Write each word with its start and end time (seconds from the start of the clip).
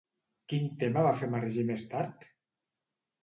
Quin 0.53 0.63
tema 0.83 1.03
va 1.07 1.11
fer 1.19 1.27
emergir 1.29 1.65
més 1.67 1.85
tard? 1.91 2.25